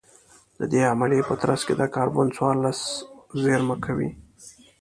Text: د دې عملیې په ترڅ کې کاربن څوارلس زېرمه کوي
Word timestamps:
د 0.59 0.61
دې 0.71 0.81
عملیې 0.93 1.27
په 1.29 1.35
ترڅ 1.41 1.61
کې 1.67 1.73
کاربن 1.95 2.27
څوارلس 2.35 2.79
زېرمه 3.41 3.75
کوي 3.85 4.09